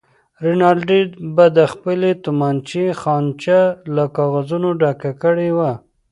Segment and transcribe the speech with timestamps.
[0.45, 1.01] رینالډي
[1.35, 3.59] به د خپلې تومانچې خانچه
[3.95, 5.71] له کاغذونو ډکه کړې وه.